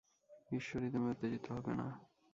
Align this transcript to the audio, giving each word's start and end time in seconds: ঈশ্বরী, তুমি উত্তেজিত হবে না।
ঈশ্বরী, 0.51 0.87
তুমি 0.91 1.07
উত্তেজিত 1.11 1.51
হবে 1.51 1.73
না। 1.73 1.87